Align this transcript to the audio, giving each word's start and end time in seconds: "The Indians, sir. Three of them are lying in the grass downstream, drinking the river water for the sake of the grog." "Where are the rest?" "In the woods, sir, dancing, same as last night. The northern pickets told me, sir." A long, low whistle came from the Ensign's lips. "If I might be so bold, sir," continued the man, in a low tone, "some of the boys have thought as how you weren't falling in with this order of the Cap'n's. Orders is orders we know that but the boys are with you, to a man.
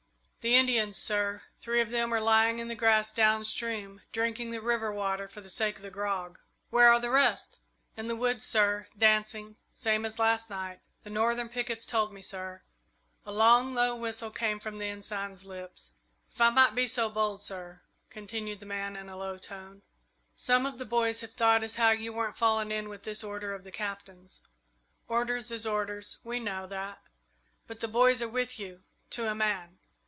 "The 0.43 0.55
Indians, 0.55 0.97
sir. 0.97 1.43
Three 1.61 1.81
of 1.81 1.91
them 1.91 2.11
are 2.11 2.19
lying 2.19 2.57
in 2.57 2.67
the 2.67 2.73
grass 2.73 3.13
downstream, 3.13 4.01
drinking 4.11 4.49
the 4.49 4.59
river 4.59 4.91
water 4.91 5.27
for 5.27 5.39
the 5.39 5.51
sake 5.51 5.75
of 5.75 5.83
the 5.83 5.91
grog." 5.91 6.39
"Where 6.71 6.91
are 6.91 6.99
the 6.99 7.11
rest?" 7.11 7.59
"In 7.95 8.07
the 8.07 8.15
woods, 8.15 8.43
sir, 8.43 8.87
dancing, 8.97 9.57
same 9.71 10.03
as 10.03 10.17
last 10.17 10.49
night. 10.49 10.79
The 11.03 11.11
northern 11.11 11.47
pickets 11.47 11.85
told 11.85 12.11
me, 12.11 12.23
sir." 12.23 12.63
A 13.23 13.31
long, 13.31 13.75
low 13.75 13.95
whistle 13.95 14.31
came 14.31 14.59
from 14.59 14.79
the 14.79 14.87
Ensign's 14.87 15.45
lips. 15.45 15.91
"If 16.33 16.41
I 16.41 16.49
might 16.49 16.73
be 16.73 16.87
so 16.87 17.07
bold, 17.07 17.43
sir," 17.43 17.81
continued 18.09 18.59
the 18.61 18.65
man, 18.65 18.95
in 18.95 19.09
a 19.09 19.17
low 19.17 19.37
tone, 19.37 19.83
"some 20.35 20.65
of 20.65 20.79
the 20.79 20.85
boys 20.85 21.21
have 21.21 21.33
thought 21.33 21.63
as 21.63 21.75
how 21.75 21.91
you 21.91 22.13
weren't 22.13 22.35
falling 22.39 22.71
in 22.71 22.89
with 22.89 23.03
this 23.03 23.23
order 23.23 23.53
of 23.53 23.63
the 23.63 23.71
Cap'n's. 23.71 24.41
Orders 25.07 25.51
is 25.51 25.67
orders 25.67 26.17
we 26.23 26.39
know 26.39 26.65
that 26.65 26.99
but 27.67 27.79
the 27.79 27.87
boys 27.87 28.23
are 28.23 28.27
with 28.27 28.59
you, 28.59 28.81
to 29.11 29.29
a 29.29 29.35
man. 29.35 29.77